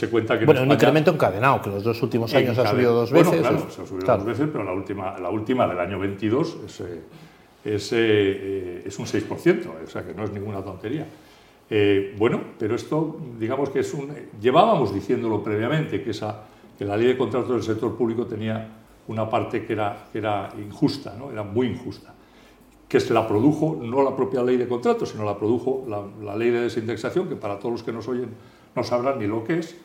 cuenta 0.09 0.39
que... 0.39 0.45
Bueno, 0.45 0.63
un 0.63 0.71
incremento 0.71 1.11
encadenado, 1.11 1.61
que 1.61 1.69
los 1.69 1.83
dos 1.83 2.01
últimos 2.01 2.33
años 2.33 2.57
ha 2.57 2.67
subido 2.67 2.93
dos 2.93 3.11
veces. 3.11 3.27
Bueno, 3.27 3.47
claro, 3.47 3.69
se 3.69 3.81
ha 3.81 3.85
subido 3.85 4.17
dos 4.17 4.25
veces, 4.25 4.49
pero 4.51 4.63
la 4.63 4.73
última, 4.73 5.19
la 5.19 5.29
última 5.29 5.67
del 5.67 5.79
año 5.79 5.99
22 5.99 6.57
es, 6.65 6.79
eh, 6.81 7.01
es, 7.65 7.91
eh, 7.93 8.83
es 8.85 8.99
un 8.99 9.05
6%, 9.05 9.67
o 9.83 9.89
sea 9.89 10.05
que 10.05 10.13
no 10.13 10.23
es 10.23 10.31
ninguna 10.31 10.63
tontería. 10.63 11.07
Eh, 11.69 12.15
bueno, 12.17 12.41
pero 12.59 12.75
esto, 12.75 13.17
digamos 13.39 13.69
que 13.71 13.79
es 13.79 13.93
un... 13.93 14.13
Llevábamos 14.39 14.93
diciéndolo 14.93 15.43
previamente, 15.43 16.03
que, 16.03 16.11
esa, 16.11 16.43
que 16.77 16.85
la 16.85 16.95
ley 16.95 17.07
de 17.07 17.17
contratos 17.17 17.49
del 17.49 17.63
sector 17.63 17.97
público 17.97 18.27
tenía 18.27 18.69
una 19.07 19.27
parte 19.29 19.65
que 19.65 19.73
era, 19.73 20.07
que 20.11 20.19
era 20.19 20.49
injusta, 20.57 21.15
¿no? 21.17 21.31
era 21.31 21.43
muy 21.43 21.67
injusta, 21.67 22.13
que 22.87 22.99
se 22.99 23.13
la 23.13 23.27
produjo 23.27 23.79
no 23.81 24.03
la 24.03 24.15
propia 24.15 24.43
ley 24.43 24.57
de 24.57 24.67
contratos, 24.67 25.09
sino 25.09 25.25
la 25.25 25.37
produjo 25.37 25.85
la, 25.87 26.03
la 26.23 26.35
ley 26.35 26.51
de 26.51 26.61
desindexación, 26.61 27.27
que 27.27 27.35
para 27.35 27.57
todos 27.57 27.71
los 27.71 27.83
que 27.83 27.91
nos 27.91 28.07
oyen 28.07 28.29
no 28.75 28.83
sabrán 28.83 29.17
ni 29.19 29.25
lo 29.25 29.43
que 29.43 29.59
es. 29.59 29.75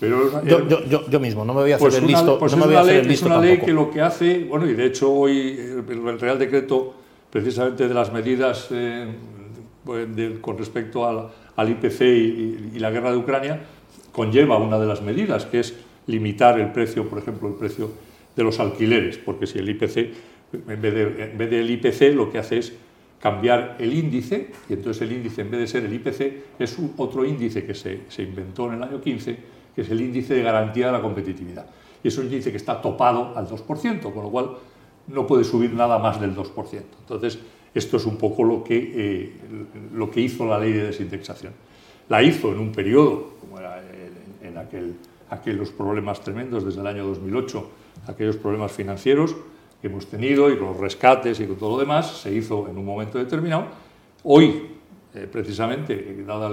Pero 0.00 0.44
yo, 0.44 0.66
yo, 0.86 1.10
yo, 1.10 1.20
mismo, 1.20 1.44
no 1.44 1.52
me 1.52 1.62
voy 1.62 1.72
a 1.72 1.76
hacer 1.76 1.88
pues 1.88 1.98
el 1.98 2.06
listo. 2.06 2.38
Pues 2.38 2.56
no 2.56 2.64
es, 2.64 2.70
una 2.70 2.82
ley, 2.84 3.06
es 3.12 3.22
una 3.22 3.40
ley 3.40 3.58
que 3.58 3.72
lo 3.72 3.90
que 3.90 4.00
hace, 4.00 4.44
bueno, 4.44 4.66
y 4.70 4.74
de 4.74 4.86
hecho 4.86 5.12
hoy 5.12 5.58
el 5.58 6.20
Real 6.20 6.38
Decreto, 6.38 6.94
precisamente 7.30 7.88
de 7.88 7.94
las 7.94 8.12
medidas 8.12 8.68
eh, 8.70 9.06
pues, 9.84 10.06
con 10.40 10.58
respecto 10.58 11.06
al, 11.06 11.30
IPC 11.68 12.00
y, 12.02 12.70
y, 12.74 12.78
la 12.78 12.90
guerra 12.90 13.10
de 13.10 13.16
Ucrania, 13.16 13.60
conlleva 14.12 14.58
una 14.58 14.78
de 14.78 14.86
las 14.86 15.02
medidas, 15.02 15.46
que 15.46 15.60
es 15.60 15.74
limitar 16.06 16.58
el 16.58 16.72
precio, 16.72 17.08
por 17.08 17.18
ejemplo, 17.18 17.48
el 17.48 17.54
precio 17.54 17.90
de 18.34 18.44
los 18.44 18.60
alquileres, 18.60 19.18
porque 19.18 19.46
si 19.46 19.58
el 19.58 19.68
IPC, 19.68 19.96
en 20.52 20.80
vez, 20.80 20.94
de, 20.94 21.30
en 21.30 21.38
vez 21.38 21.50
del 21.50 21.70
IPC, 21.70 22.14
lo 22.14 22.30
que 22.30 22.38
hace 22.38 22.58
es 22.58 22.72
cambiar 23.20 23.76
el 23.78 23.92
índice, 23.92 24.50
y 24.68 24.74
entonces 24.74 25.02
el 25.02 25.12
índice 25.12 25.42
en 25.42 25.50
vez 25.50 25.60
de 25.60 25.66
ser 25.66 25.84
el 25.84 25.92
IPC 25.92 26.60
es 26.60 26.76
otro 26.96 27.24
índice 27.24 27.64
que 27.64 27.74
se, 27.74 28.02
se, 28.08 28.22
inventó 28.22 28.68
en 28.68 28.74
el 28.74 28.82
año 28.82 29.00
15, 29.00 29.36
que 29.74 29.80
es 29.82 29.90
el 29.90 30.00
índice 30.00 30.34
de 30.34 30.42
garantía 30.42 30.86
de 30.86 30.92
la 30.92 31.02
competitividad. 31.02 31.66
Y 32.02 32.08
es 32.08 32.16
un 32.16 32.26
índice 32.26 32.52
que 32.52 32.56
está 32.56 32.80
topado 32.80 33.36
al 33.36 33.48
2%, 33.48 34.00
con 34.00 34.22
lo 34.22 34.30
cual 34.30 34.50
no 35.08 35.26
puede 35.26 35.44
subir 35.44 35.72
nada 35.72 35.98
más 35.98 36.20
del 36.20 36.34
2%. 36.34 36.82
Entonces, 37.00 37.38
esto 37.74 37.96
es 37.96 38.06
un 38.06 38.16
poco 38.16 38.44
lo 38.44 38.64
que, 38.64 38.92
eh, 38.94 39.32
lo 39.94 40.10
que 40.10 40.20
hizo 40.20 40.46
la 40.46 40.58
ley 40.58 40.72
de 40.72 40.84
desindexación. 40.84 41.52
La 42.08 42.22
hizo 42.22 42.52
en 42.52 42.58
un 42.58 42.72
periodo, 42.72 43.34
como 43.40 43.58
era 43.58 43.82
en, 44.42 44.56
aquel, 44.56 44.94
aquellos 45.30 45.70
problemas 45.70 46.20
tremendos 46.20 46.64
desde 46.64 46.80
el 46.80 46.86
año 46.86 47.06
2008, 47.06 47.70
aquellos 48.06 48.36
problemas 48.36 48.72
financieros, 48.72 49.36
que 49.80 49.86
hemos 49.86 50.06
tenido 50.06 50.50
y 50.50 50.56
con 50.56 50.68
los 50.68 50.76
rescates 50.78 51.38
y 51.40 51.46
con 51.46 51.56
todo 51.56 51.72
lo 51.72 51.78
demás, 51.78 52.20
se 52.20 52.34
hizo 52.34 52.66
en 52.68 52.78
un 52.78 52.84
momento 52.84 53.18
determinado. 53.18 53.66
Hoy, 54.24 54.62
eh, 55.14 55.28
precisamente, 55.30 56.24
dada, 56.26 56.50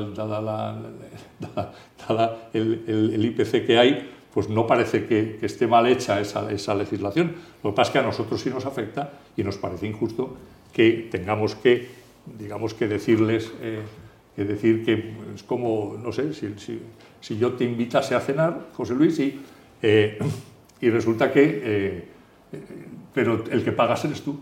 el, 2.53 3.25
IPC 3.25 3.65
que 3.65 3.79
hay, 3.79 4.11
pues 4.35 4.49
no 4.49 4.67
parece 4.67 5.05
que, 5.05 5.39
esté 5.41 5.65
mal 5.65 5.87
hecha 5.87 6.21
esa, 6.21 6.51
esa, 6.51 6.75
legislación. 6.75 7.33
Lo 7.63 7.71
que 7.71 7.75
pasa 7.75 7.89
es 7.89 7.93
que 7.93 7.99
a 7.99 8.03
nosotros 8.03 8.39
sí 8.39 8.51
nos 8.51 8.67
afecta 8.67 9.13
y 9.35 9.43
nos 9.43 9.57
parece 9.57 9.87
injusto 9.87 10.35
que 10.71 11.07
tengamos 11.09 11.55
que, 11.55 11.87
digamos, 12.37 12.75
que 12.75 12.87
decirles, 12.87 13.51
eh, 13.61 13.81
que 14.35 14.43
decir 14.43 14.85
que 14.85 15.15
es 15.33 15.41
como, 15.41 15.97
no 15.97 16.11
sé, 16.11 16.33
si, 16.33 16.53
si, 16.57 16.79
si, 17.19 17.37
yo 17.37 17.53
te 17.53 17.63
invitase 17.63 18.13
a 18.13 18.19
cenar, 18.19 18.67
José 18.73 18.93
Luis, 18.93 19.17
y, 19.17 19.39
eh, 19.81 20.19
y 20.79 20.89
resulta 20.91 21.31
que 21.31 22.13
pero 23.13 23.43
el 23.49 23.63
que 23.63 23.71
pagas 23.71 24.05
eres 24.05 24.21
tú. 24.21 24.37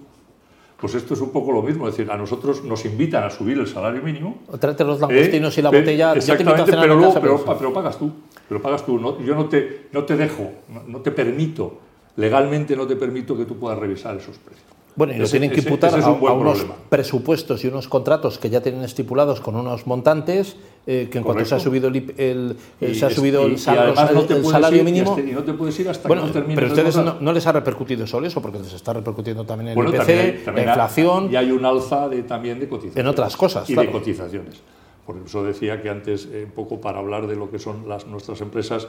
Pues 0.77 0.95
esto 0.95 1.13
es 1.13 1.21
un 1.21 1.29
poco 1.29 1.53
lo 1.53 1.61
mismo, 1.61 1.87
es 1.87 1.95
decir, 1.95 2.11
a 2.11 2.17
nosotros 2.17 2.61
nos 2.65 2.83
invitan 2.83 3.23
a 3.23 3.29
subir 3.29 3.57
el 3.57 3.67
salario 3.67 4.01
mínimo. 4.01 4.39
O 4.49 4.57
tráete 4.57 4.83
los 4.83 4.99
langostinos 4.99 5.57
y 5.57 5.61
la 5.61 5.69
botella, 5.69 6.13
yo 6.15 6.35
te 6.35 6.43
invito 6.43 6.63
a 6.63 6.65
cenar 6.65 6.81
pero, 6.81 6.95
luego, 6.95 7.13
pero, 7.21 7.57
pero, 7.57 7.73
pagas 7.73 7.97
tú, 7.97 8.11
pero 8.47 8.61
pagas 8.61 8.85
tú. 8.85 8.99
No, 8.99 9.19
yo 9.21 9.35
no 9.35 9.49
te, 9.49 9.87
no 9.91 10.03
te 10.03 10.15
dejo, 10.17 10.51
no 10.87 10.99
te 11.01 11.11
permito, 11.11 11.79
legalmente 12.15 12.75
no 12.75 12.87
te 12.87 12.95
permito 12.95 13.37
que 13.37 13.45
tú 13.45 13.57
puedas 13.57 13.79
revisar 13.79 14.17
esos 14.17 14.37
precios. 14.37 14.73
Bueno, 14.95 15.13
y 15.13 15.17
lo 15.17 15.27
tienen 15.27 15.49
que 15.49 15.59
imputar 15.59 15.99
a, 15.99 16.11
unos 16.11 16.65
presupuestos 16.89 17.63
y 17.63 17.67
unos 17.67 17.87
contratos 17.87 18.37
que 18.37 18.49
ya 18.49 18.61
tienen 18.61 18.83
estipulados 18.83 19.41
con 19.41 19.55
unos 19.55 19.87
montantes, 19.87 20.55
eh, 20.85 21.07
que 21.11 21.17
en 21.17 21.23
cuanto 21.23 21.45
se 21.45 21.55
ha 21.55 21.59
subido 21.59 21.87
el, 21.87 22.55
se 22.79 23.05
ha 23.05 23.09
subido 23.09 23.45
el, 23.47 23.57
salario 23.57 24.83
mínimo. 24.83 25.17
Y, 25.17 25.31
no 25.31 25.43
te 25.43 25.53
puedes 25.53 25.79
ir 25.79 25.89
hasta 25.89 26.07
bueno, 26.07 26.31
que 26.31 26.39
no 26.41 26.45
Pero 26.53 26.67
ustedes 26.67 26.95
no, 26.95 27.33
les 27.33 27.47
ha 27.47 27.51
repercutido 27.51 28.05
solo 28.05 28.27
eso, 28.27 28.39
porque 28.39 28.59
les 28.59 28.73
está 28.73 28.93
repercutiendo 28.93 29.43
también 29.45 29.75
el 29.75 29.87
IPC, 29.87 30.47
la 30.53 30.63
inflación. 30.63 31.31
y 31.31 31.37
hay 31.37 31.51
un 31.51 31.65
alza 31.65 32.07
de, 32.07 32.21
también 32.23 32.59
de 32.59 32.67
cotizaciones. 32.67 33.03
En 33.03 33.07
otras 33.07 33.35
cosas. 33.35 33.67
Y 33.69 33.75
de 33.75 33.89
cotizaciones. 33.89 34.61
Por 35.05 35.17
eso 35.25 35.43
decía 35.43 35.81
que 35.81 35.89
antes, 35.89 36.27
eh, 36.31 36.45
un 36.45 36.51
poco 36.51 36.79
para 36.79 36.99
hablar 36.99 37.27
de 37.27 37.35
lo 37.35 37.51
que 37.51 37.59
son 37.59 37.89
las, 37.89 38.07
nuestras 38.07 38.39
empresas, 38.41 38.87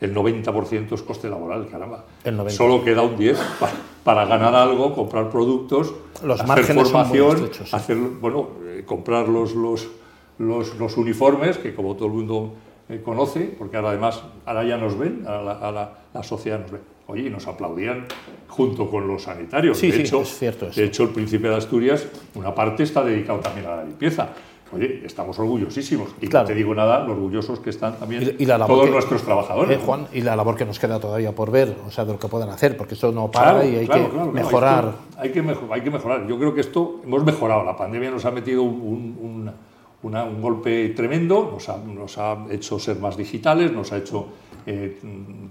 el 0.00 0.14
90% 0.14 0.92
es 0.92 1.02
coste 1.02 1.28
laboral, 1.28 1.68
caramba. 1.68 2.04
Solo 2.48 2.84
queda 2.84 3.02
un 3.02 3.16
10% 3.16 3.36
para, 4.02 4.24
ganar 4.26 4.54
algo, 4.54 4.92
comprar 4.94 5.30
productos, 5.30 5.94
los 6.24 6.40
hacer 6.40 6.74
formación, 6.74 7.50
hacer, 7.72 7.96
bueno, 7.96 8.48
eh, 8.66 8.82
comprar 8.84 9.28
los, 9.28 9.54
los, 9.54 9.88
los, 10.38 10.96
uniformes, 10.96 11.58
que 11.58 11.74
como 11.74 11.94
todo 11.94 12.08
el 12.08 12.14
mundo 12.14 12.52
eh, 12.88 13.00
conoce, 13.02 13.54
porque 13.56 13.76
ahora 13.76 13.90
además, 13.90 14.22
ahora 14.44 14.64
ya 14.64 14.76
nos 14.76 14.98
ven, 14.98 15.24
a 15.26 15.70
la, 15.70 16.22
sociedad 16.22 16.60
nos 16.60 16.72
ve. 16.72 16.80
Oye, 17.06 17.26
y 17.26 17.30
nos 17.30 17.46
aplaudían 17.46 18.06
junto 18.48 18.90
con 18.90 19.06
los 19.06 19.24
sanitarios. 19.24 19.76
Sí, 19.76 19.90
de, 19.90 20.00
hecho, 20.00 20.22
es 20.22 20.38
cierto 20.38 20.70
de 20.70 20.84
hecho, 20.84 21.02
el 21.02 21.10
Príncipe 21.10 21.48
de 21.48 21.56
Asturias, 21.56 22.08
una 22.34 22.54
parte 22.54 22.82
está 22.82 23.04
dedicado 23.04 23.40
también 23.40 23.66
a 23.66 23.76
la 23.76 23.84
limpieza 23.84 24.30
Oye, 24.74 25.02
estamos 25.04 25.38
orgullosísimos. 25.38 26.10
Y 26.20 26.26
no 26.26 26.44
te 26.44 26.54
digo 26.54 26.74
nada, 26.74 27.04
lo 27.04 27.12
orgullosos 27.12 27.60
que 27.60 27.70
están 27.70 27.96
también 27.96 28.36
todos 28.66 28.90
nuestros 28.90 29.22
trabajadores. 29.22 29.78
Eh, 29.78 29.82
Juan, 29.84 30.08
y 30.12 30.20
la 30.22 30.34
labor 30.34 30.56
que 30.56 30.64
nos 30.64 30.80
queda 30.80 30.98
todavía 30.98 31.32
por 31.32 31.52
ver, 31.52 31.76
o 31.86 31.90
sea, 31.90 32.04
de 32.04 32.12
lo 32.12 32.18
que 32.18 32.26
puedan 32.26 32.48
hacer, 32.48 32.76
porque 32.76 32.94
eso 32.94 33.12
no 33.12 33.30
para 33.30 33.64
y 33.64 33.76
hay 33.76 33.88
que 33.88 34.08
mejorar. 34.32 34.94
hay, 35.16 35.30
que 35.30 35.44
hay 35.70 35.80
que 35.80 35.90
mejorar. 35.90 36.26
Yo 36.26 36.38
creo 36.38 36.52
que 36.52 36.60
esto 36.60 37.00
hemos 37.04 37.24
mejorado. 37.24 37.64
La 37.64 37.76
pandemia 37.76 38.10
nos 38.10 38.24
ha 38.24 38.32
metido 38.32 38.62
un, 38.62 39.52
golpe 40.02 40.88
tremendo, 40.90 41.50
nos 41.52 41.68
ha, 41.68 41.78
nos 41.78 42.18
ha, 42.18 42.46
hecho 42.50 42.78
ser 42.80 42.98
más 42.98 43.16
digitales, 43.16 43.70
nos 43.70 43.92
ha 43.92 43.98
hecho 43.98 44.26
eh, 44.66 44.98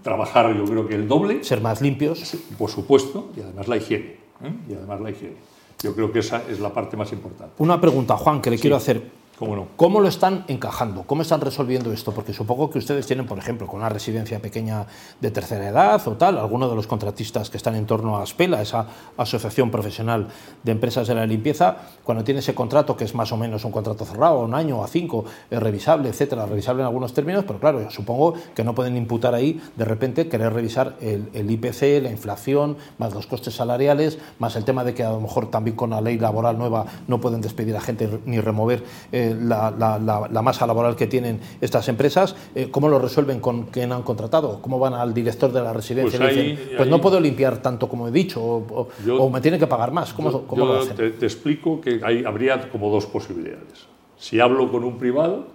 trabajar, 0.01 0.53
yo 0.53 0.65
creo 0.65 0.85
que 0.85 0.95
el 0.95 1.07
doble. 1.07 1.43
Ser 1.43 1.61
más 1.61 1.81
limpios. 1.81 2.35
Por 2.57 2.69
supuesto, 2.69 3.31
y 3.37 3.41
además 3.41 3.69
la 3.69 3.77
higiene. 3.77 4.17
¿eh? 4.43 4.53
Y 4.69 4.73
además 4.73 4.99
la 4.99 5.09
higiene. 5.11 5.52
Yo 5.83 5.93
creo 5.93 6.11
que 6.11 6.19
esa 6.19 6.43
es 6.49 6.61
la 6.61 6.73
parte 6.73 6.95
más 6.95 7.11
importante. 7.11 7.55
Una 7.57 7.79
pregunta, 7.79 8.15
Juan, 8.15 8.41
que 8.41 8.49
le 8.49 8.57
quiero 8.57 8.77
hacer. 8.77 9.22
¿Cómo, 9.43 9.67
¿Cómo 9.75 9.99
lo 9.99 10.07
están 10.07 10.45
encajando? 10.47 11.03
¿Cómo 11.03 11.21
están 11.21 11.41
resolviendo 11.41 11.91
esto? 11.91 12.13
Porque 12.13 12.31
supongo 12.31 12.69
que 12.69 12.77
ustedes 12.77 13.05
tienen, 13.05 13.25
por 13.25 13.37
ejemplo, 13.37 13.67
con 13.67 13.81
una 13.81 13.89
residencia 13.89 14.39
pequeña 14.39 14.85
de 15.19 15.31
tercera 15.31 15.67
edad 15.67 16.01
o 16.07 16.13
tal, 16.13 16.37
alguno 16.37 16.69
de 16.69 16.75
los 16.75 16.87
contratistas 16.87 17.49
que 17.49 17.57
están 17.57 17.75
en 17.75 17.85
torno 17.85 18.17
a 18.17 18.23
ASPELA, 18.23 18.61
esa 18.61 18.87
asociación 19.17 19.69
profesional 19.69 20.29
de 20.63 20.71
empresas 20.71 21.09
de 21.09 21.15
la 21.15 21.25
limpieza, 21.25 21.75
cuando 22.03 22.23
tiene 22.23 22.39
ese 22.39 22.55
contrato, 22.55 22.95
que 22.95 23.03
es 23.03 23.13
más 23.15 23.33
o 23.33 23.37
menos 23.37 23.65
un 23.65 23.73
contrato 23.73 24.05
cerrado, 24.05 24.39
un 24.39 24.55
año 24.55 24.81
a 24.81 24.87
cinco, 24.87 25.25
revisable, 25.51 26.07
etcétera, 26.07 26.45
revisable 26.45 26.81
en 26.81 26.87
algunos 26.87 27.13
términos, 27.13 27.43
pero 27.45 27.59
claro, 27.59 27.91
supongo 27.91 28.35
que 28.55 28.63
no 28.63 28.73
pueden 28.73 28.95
imputar 28.95 29.35
ahí 29.35 29.61
de 29.75 29.83
repente 29.83 30.29
querer 30.29 30.53
revisar 30.53 30.95
el, 31.01 31.51
IPC, 31.51 32.01
la 32.01 32.11
inflación, 32.11 32.77
más 32.97 33.13
los 33.13 33.27
costes 33.27 33.55
salariales, 33.55 34.19
más 34.39 34.55
el 34.55 34.63
tema 34.63 34.85
de 34.85 34.93
que 34.93 35.03
a 35.03 35.11
lo 35.11 35.19
mejor 35.19 35.51
también 35.51 35.75
con 35.75 35.89
la 35.89 35.99
ley 35.99 36.17
laboral 36.17 36.57
nueva 36.57 36.85
no 37.07 37.19
pueden 37.19 37.41
despedir 37.41 37.75
a 37.75 37.81
gente 37.81 38.21
ni 38.25 38.39
remover. 38.39 38.83
Eh, 39.11 39.32
la, 39.33 40.41
masa 40.43 40.67
laboral 40.67 40.95
que 40.95 41.07
tienen 41.07 41.39
estas 41.61 41.87
empresas, 41.89 42.35
eh, 42.55 42.69
¿cómo 42.71 42.89
lo 42.89 42.99
resuelven 42.99 43.39
con 43.39 43.63
quien 43.65 43.91
han 43.91 44.03
contratado? 44.03 44.61
¿Cómo 44.61 44.79
van 44.79 44.93
al 44.93 45.13
director 45.13 45.51
de 45.51 45.61
la 45.61 45.73
residencia 45.73 46.19
pues 46.19 46.35
y 46.35 46.41
dicen, 46.41 46.69
pues 46.77 46.89
no 46.89 47.01
puedo 47.01 47.19
limpiar 47.19 47.61
tanto 47.61 47.87
como 47.87 48.07
he 48.07 48.11
dicho, 48.11 48.41
o, 48.41 49.29
me 49.29 49.41
tiene 49.41 49.59
que 49.59 49.67
pagar 49.67 49.91
más? 49.91 50.13
¿Cómo, 50.13 50.45
lo 50.55 50.79
hacen? 50.79 50.95
Te, 50.95 51.25
explico 51.25 51.81
que 51.81 52.01
hay, 52.03 52.23
habría 52.25 52.69
como 52.69 52.89
dos 52.89 53.05
posibilidades. 53.05 53.87
Si 54.17 54.39
hablo 54.39 54.71
con 54.71 54.83
un 54.83 54.97
privado, 54.97 55.47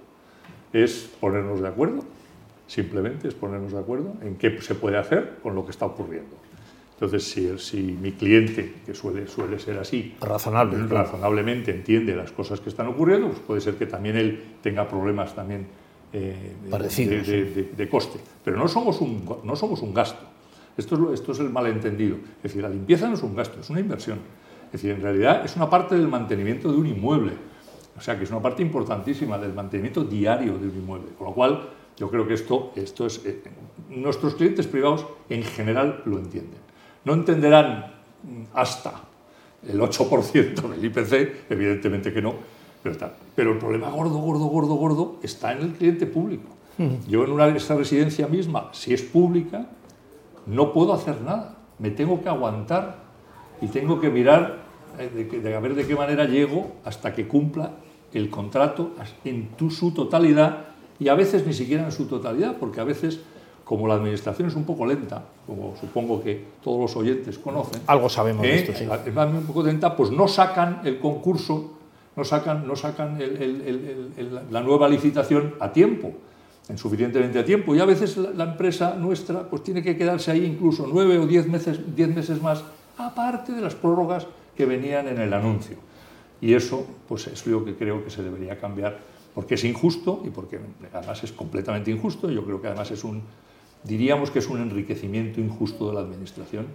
es 0.73 1.11
ponernos 1.21 1.61
de 1.61 1.69
acuerdo, 1.69 2.03
simplemente 2.67 3.29
es 3.29 3.35
ponernos 3.35 3.73
de 3.73 3.79
acuerdo 3.79 4.13
en 4.23 4.37
qué 4.37 4.61
se 4.61 4.75
puede 4.75 4.99
hacer 4.99 5.39
con 5.43 5.55
lo 5.55 5.65
que 5.65 5.71
está 5.71 5.87
ocurriendo. 5.87 6.37
Entonces, 7.01 7.31
si, 7.31 7.57
si 7.59 7.81
mi 7.81 8.11
cliente, 8.11 8.75
que 8.85 8.93
suele, 8.93 9.29
suele 9.29 9.61
ser 9.61 9.79
así, 9.79 10.17
Razonable, 10.21 10.85
razonablemente 10.89 11.71
entiende 11.71 12.17
las 12.17 12.33
cosas 12.33 12.59
que 12.59 12.71
están 12.71 12.89
ocurriendo, 12.89 13.29
pues 13.29 13.39
puede 13.39 13.61
ser 13.61 13.77
que 13.77 13.87
también 13.87 14.17
él 14.17 14.57
tenga 14.61 14.89
problemas 14.89 15.33
también 15.33 15.69
eh, 16.13 16.57
de, 17.77 17.89
coste. 17.89 18.19
Pero 18.43 18.57
no 18.57 18.67
somos 18.67 19.01
un, 19.01 19.25
no 19.45 19.55
somos 19.55 19.81
un 19.81 19.95
gasto. 19.95 20.25
Esto 20.77 21.13
es, 21.13 21.21
esto 21.21 21.31
es 21.31 21.39
el 21.39 21.51
malentendido. 21.51 22.17
Es 22.39 22.43
decir, 22.43 22.63
la 22.63 22.69
limpieza 22.69 23.07
no 23.07 23.15
es 23.15 23.23
un 23.23 23.37
gasto, 23.37 23.61
es 23.61 23.71
una 23.71 23.79
inversión. 23.79 24.19
Es 24.67 24.73
decir, 24.73 24.91
en 24.91 25.01
realidad 25.01 25.45
es 25.45 25.55
una 25.55 25.71
parte 25.71 25.95
del 25.95 26.09
mantenimiento 26.09 26.73
de 26.73 26.79
un 26.79 26.87
inmueble. 26.89 27.33
O 27.97 28.01
sea, 28.01 28.19
que 28.19 28.25
es 28.25 28.31
una 28.31 28.43
parte 28.43 28.61
importantísima 28.63 29.39
del 29.39 29.53
mantenimiento 29.53 30.03
diario 30.03 30.59
de 30.59 30.67
un 30.67 30.77
inmueble. 30.77 31.11
Con 31.17 31.29
lo 31.29 31.33
cual, 31.33 31.69
yo 31.97 32.11
creo 32.11 32.27
que 32.27 32.35
esto, 32.35 32.73
esto 32.75 33.07
es... 33.07 33.25
Eh, 33.25 33.41
nuestros 33.89 34.35
clientes 34.35 34.67
privados 34.67 35.07
en 35.29 35.45
general 35.45 36.03
lo 36.05 36.19
entienden. 36.19 36.68
No 37.09 37.15
entenderán 37.15 37.87
hasta 38.53 38.93
el 39.67 39.81
8% 39.81 40.61
del 40.69 40.85
IPC, 40.85 41.51
evidentemente 41.51 42.13
que 42.13 42.21
no, 42.21 42.35
pero, 42.83 42.93
está. 42.93 43.15
pero 43.35 43.53
el 43.53 43.59
problema 43.59 43.89
gordo, 43.89 44.19
gordo, 44.19 44.45
gordo, 44.45 44.75
gordo 44.75 45.17
está 45.23 45.53
en 45.53 45.63
el 45.63 45.73
cliente 45.73 46.05
público. 46.05 46.51
Yo 47.09 47.25
en 47.25 47.33
una, 47.33 47.49
esa 47.49 47.77
residencia 47.77 48.29
misma, 48.29 48.69
si 48.73 48.93
es 48.93 49.01
pública, 49.01 49.69
no 50.45 50.75
puedo 50.75 50.93
hacer 50.93 51.23
nada. 51.23 51.57
Me 51.79 51.91
tengo 51.91 52.23
que 52.23 52.29
aguantar 52.29 52.97
y 53.63 53.69
tengo 53.69 53.99
que 54.01 54.11
mirar 54.11 54.59
eh, 54.99 55.41
de, 55.43 55.57
a 55.57 55.61
ver 55.61 55.77
de 55.77 55.87
qué 55.87 55.97
manera 55.97 56.27
llego 56.27 56.73
hasta 56.85 57.15
que 57.15 57.27
cumpla 57.27 57.73
el 58.13 58.29
contrato 58.29 58.91
en 59.25 59.49
su 59.71 59.93
totalidad 59.93 60.67
y 61.01 61.09
a 61.09 61.15
veces 61.15 61.47
ni 61.47 61.55
siquiera 61.55 61.87
en 61.87 61.93
su 61.93 62.05
totalidad, 62.05 62.59
porque 62.59 62.83
a 62.83 62.85
veces 62.85 63.21
como 63.69 63.87
la 63.87 63.97
administración 63.97 64.49
es 64.49 64.55
un 64.55 64.65
poco 64.65 64.87
lenta, 64.87 65.23
como 65.47 65.77
supongo 65.79 66.23
que 66.23 66.43
todos 66.65 66.81
los 66.81 66.97
oyentes 66.97 67.39
conocen. 67.39 67.83
Algo 67.87 68.09
sabemos 68.09 68.41
de 68.41 68.55
esto, 68.61 68.73
sí. 68.73 68.85
Es 68.85 69.15
un 69.15 69.45
poco 69.47 69.63
lenta, 69.63 69.95
pues 69.95 70.11
no 70.11 70.27
sacan 70.27 70.81
el 70.85 70.99
concurso, 70.99 71.75
no 72.17 72.25
sacan, 72.25 72.67
no 72.67 72.75
sacan 72.75 73.19
la 74.51 74.63
nueva 74.63 74.89
licitación 74.89 75.55
a 75.61 75.71
tiempo, 75.71 76.15
en 76.67 76.79
suficientemente 76.79 77.39
a 77.39 77.45
tiempo. 77.45 77.75
Y 77.75 77.81
a 77.81 77.85
veces 77.85 78.17
la, 78.17 78.45
empresa 78.45 78.95
nuestra 78.95 79.43
pues 79.43 79.63
tiene 79.63 79.83
que 79.83 79.99
quedarse 79.99 80.31
ahí 80.31 80.47
incluso 80.47 80.89
nueve 80.91 81.19
o 81.19 81.27
diez 81.27 81.47
meses, 81.47 81.79
diez 81.95 82.09
meses 82.09 82.41
más, 82.41 82.65
aparte 82.97 83.53
de 83.53 83.61
las 83.61 83.75
prórrogas 83.75 84.27
que 84.57 84.65
venían 84.65 85.09
en 85.09 85.21
el 85.21 85.35
anuncio. 85.35 85.77
Y 86.41 86.55
eso 86.55 86.87
pues 87.07 87.27
es 87.27 87.47
lo 87.47 87.67
que 87.67 87.75
creo 87.75 88.03
que 88.03 88.09
se 88.09 88.23
debería 88.23 88.59
cambiar, 88.59 88.99
porque 89.35 89.57
es 89.57 89.65
injusto 89.65 90.23
y 90.25 90.31
porque 90.31 90.59
además 90.91 91.23
es 91.23 91.33
completamente 91.33 91.91
injusto. 91.91 92.31
Yo 92.31 92.43
creo 92.47 92.63
que 92.63 92.69
además 92.69 92.91
es 92.93 93.05
un 93.05 93.23
diríamos 93.85 94.31
que 94.31 94.39
es 94.39 94.49
un 94.49 94.61
enriquecimiento 94.61 95.41
injusto 95.41 95.89
de 95.89 95.95
la 95.95 96.01
Administración, 96.01 96.67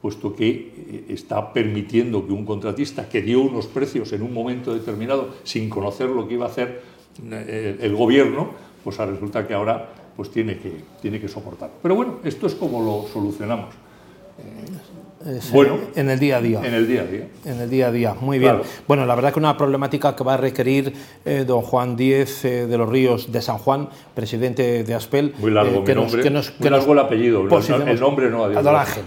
puesto 0.00 0.34
que 0.34 0.50
eh, 0.50 1.04
está 1.08 1.52
permitiendo 1.52 2.26
que 2.26 2.32
un 2.32 2.44
contratista 2.44 3.08
que 3.08 3.22
dio 3.22 3.40
unos 3.40 3.66
precios 3.66 4.12
en 4.12 4.22
un 4.22 4.32
momento 4.32 4.72
determinado 4.72 5.34
sin 5.44 5.68
conocer 5.68 6.08
lo 6.08 6.28
que 6.28 6.34
iba 6.34 6.46
a 6.46 6.48
hacer 6.48 6.82
eh, 7.30 7.78
el 7.80 7.96
gobierno, 7.96 8.50
pues 8.84 8.96
resulta 8.96 9.46
que 9.46 9.54
ahora 9.54 9.92
pues 10.16 10.30
tiene 10.30 10.58
que, 10.58 10.72
tiene 11.00 11.20
que 11.20 11.28
soportar. 11.28 11.70
Pero 11.82 11.94
bueno, 11.94 12.18
esto 12.24 12.46
es 12.46 12.54
como 12.54 12.82
lo 12.82 13.08
solucionamos. 13.12 13.74
Bueno, 15.52 15.78
en 15.96 16.10
el 16.10 16.18
día 16.18 16.36
a 16.36 16.40
día. 16.40 16.60
En 16.64 16.74
el 16.74 16.86
día 16.86 17.02
a 17.02 17.04
día. 17.04 17.28
En 17.44 17.60
el 17.60 17.70
día 17.70 17.88
a 17.88 17.92
día, 17.92 18.14
muy 18.14 18.38
bien. 18.38 18.60
Bueno, 18.86 19.04
la 19.04 19.14
verdad 19.14 19.32
que 19.32 19.40
una 19.40 19.56
problemática 19.56 20.14
que 20.14 20.22
va 20.22 20.34
a 20.34 20.36
requerir 20.36 20.92
eh, 21.24 21.44
don 21.46 21.62
Juan 21.62 21.96
Díez 21.96 22.44
eh, 22.44 22.66
de 22.66 22.78
los 22.78 22.88
Ríos 22.88 23.32
de 23.32 23.42
San 23.42 23.58
Juan, 23.58 23.88
presidente 24.14 24.84
de 24.84 24.94
Aspel. 24.94 25.34
Muy 25.38 25.50
largo 25.50 25.80
eh, 25.80 25.84
que 25.84 25.94
nombre. 25.94 26.22
que 26.22 26.30
nos, 26.30 26.50
que 26.50 26.68
el 26.68 26.74
apellido, 26.98 27.42
el 27.42 28.00
nombre 28.00 28.30
no. 28.30 28.44
Adiós. 28.44 28.62
Don 28.62 28.76
Ángel. 28.76 29.04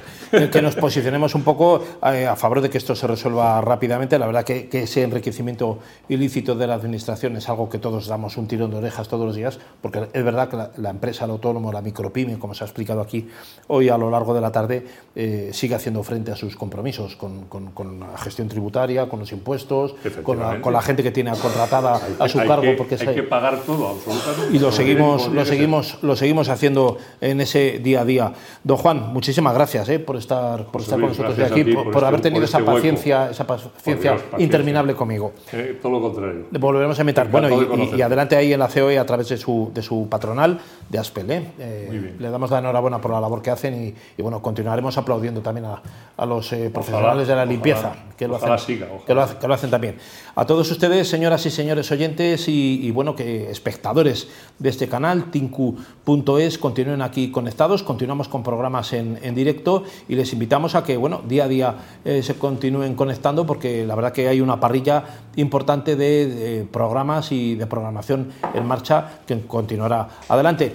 que 0.52 0.62
nos 0.62 0.76
posicionemos 0.76 1.36
un 1.36 1.44
poco 1.44 1.84
a 2.02 2.36
favor 2.36 2.62
de 2.62 2.70
que 2.70 2.78
esto 2.78 2.96
se 2.96 3.08
resuelva 3.08 3.62
rápidamente. 3.62 4.20
La 4.20 4.26
verdad 4.26 4.44
que, 4.44 4.68
que, 4.70 4.84
ese 4.84 5.04
enriquecimiento 5.04 5.80
ilícito 6.10 6.56
de 6.56 6.68
la 6.68 6.76
Administración 6.76 7.36
es 7.38 7.50
algo 7.50 7.70
que 7.70 7.80
todos 7.80 8.08
damos 8.08 8.38
un 8.38 8.48
tirón 8.48 8.72
de 8.72 8.78
orejas 8.78 9.08
todos 9.08 9.26
los 9.26 9.36
días, 9.36 9.60
porque 9.82 10.08
es 10.12 10.24
verdad 10.24 10.50
que 10.50 10.82
la, 10.82 10.90
empresa, 10.90 11.26
el 11.26 11.32
autónomo, 11.32 11.72
la 11.72 11.82
micropyme, 11.82 12.38
como 12.38 12.54
se 12.54 12.64
ha 12.64 12.68
explicado 12.68 13.02
aquí 13.02 13.28
hoy 13.68 13.90
a 13.90 13.98
lo 13.98 14.10
largo 14.10 14.34
de 14.34 14.42
la 14.42 14.52
tarde, 14.52 14.86
eh, 15.24 15.50
sigue 15.54 15.76
haciendo 15.76 16.02
frente 16.02 16.32
a 16.32 16.36
sus 16.36 16.56
compromisos 16.56 17.16
con, 17.16 18.00
la 18.00 18.18
gestión 18.18 18.48
tributaria, 18.48 19.08
con 19.08 19.20
los 19.20 19.32
impuestos, 19.32 19.94
con 20.24 20.40
la, 20.40 20.82
gente 20.82 21.04
que 21.04 21.12
tiene 21.12 21.30
contratada 21.32 22.02
a 22.18 22.28
su 22.28 22.40
cargo. 22.40 22.62
Que, 22.62 22.72
porque 22.74 22.96
hay 22.96 23.14
que 23.14 23.22
pagar 23.22 23.60
todo, 23.60 23.90
absolutamente. 23.90 24.56
Y 24.56 24.60
lo 24.60 24.72
seguimos, 24.72 25.28
lo 25.28 25.46
seguimos, 25.46 26.00
lo 26.02 26.16
seguimos 26.16 26.50
haciendo 26.50 26.98
en 27.20 27.40
ese 27.40 27.78
día 27.78 28.02
a 28.02 28.06
día. 28.06 28.34
Don 28.64 28.78
Juan, 28.78 29.14
muchísimas 29.14 29.54
gracias 29.54 29.90
eh, 29.90 30.00
por 30.00 30.18
estar, 30.18 30.66
por 30.66 30.82
estar 30.82 31.00
con 31.00 31.10
nosotros 31.10 31.38
aquí, 31.40 31.66
por, 31.66 32.04
haber 32.04 32.16
este- 32.16 32.30
tenido 32.30 32.46
esa 32.46 32.58
este 32.58 32.72
paciencia, 32.72 33.30
esa 33.30 33.46
paciencia, 33.46 34.18
interminable 34.40 34.96
conmigo. 34.96 35.34
Eh, 35.54 35.78
todo 35.80 35.92
lo 35.92 36.02
contrario. 36.02 36.46
volveremos 36.60 36.98
a 36.98 37.02
invitar. 37.04 37.30
Bueno, 37.30 37.48
y, 37.96 38.02
adelante 38.02 38.36
ahí 38.36 38.54
en 38.54 38.60
la 38.60 38.70
COE 38.70 38.98
a 38.98 39.06
través 39.06 39.30
de 39.30 39.38
su, 39.38 39.70
de 39.72 39.84
su 39.84 40.08
patronal 40.10 40.60
de 40.90 40.98
Aspel. 40.98 41.30
Eh, 41.60 42.16
le 42.18 42.30
damos 42.30 42.50
la 42.50 42.60
enhorabuena 42.60 43.00
por 43.00 43.12
la 43.12 43.22
labor 43.22 43.42
que 43.42 43.52
hacen 43.52 43.96
y, 44.18 44.22
bueno, 44.22 44.42
continuaremos 44.42 44.98
aplaudiendo 45.12 45.42
también 45.42 45.66
a, 45.66 45.82
los 46.26 46.54
eh, 46.54 46.70
profesionales 46.72 47.28
de 47.28 47.36
la 47.36 47.46
limpieza, 47.46 47.94
que, 48.16 48.28
lo 48.28 48.36
hacen, 48.36 48.78
que, 49.08 49.14
lo, 49.16 49.54
hacen 49.54 49.72
también. 49.72 49.98
A 50.36 50.46
todos 50.46 50.70
ustedes, 50.70 51.10
señoras 51.10 51.44
y 51.48 51.50
señores 51.50 51.92
oyentes 51.92 52.48
y, 52.48 52.92
bueno, 52.92 53.16
que 53.16 53.50
espectadores 53.50 54.28
de 54.60 54.70
este 54.70 54.88
canal, 54.88 55.32
tinku.es, 55.32 56.60
continúen 56.60 57.02
aquí 57.02 57.32
conectados, 57.32 57.82
continuamos 57.82 58.28
con 58.28 58.44
programas 58.44 58.94
en, 58.94 59.34
directo 59.34 59.84
y 60.08 60.16
les 60.16 60.32
invitamos 60.32 60.76
a 60.76 60.84
que, 60.84 60.96
bueno, 60.96 61.22
día 61.28 61.46
a 61.46 61.48
día 61.48 61.76
eh, 62.06 62.22
se 62.22 62.36
continúen 62.36 62.94
conectando 62.94 63.48
porque 63.48 63.84
la 63.84 63.96
verdad 63.96 64.14
que 64.14 64.28
hay 64.28 64.42
una 64.42 64.60
parrilla 64.60 65.04
importante 65.38 65.96
de, 65.96 66.28
de 66.28 66.66
programas 66.66 67.32
y 67.32 67.56
de 67.56 67.66
programación 67.66 68.32
en 68.54 68.68
marcha 68.68 69.22
que 69.26 69.42
continuará. 69.48 70.08
Adelante. 70.30 70.74